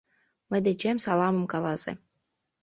[0.49, 1.91] Мый дечем саламым каласе.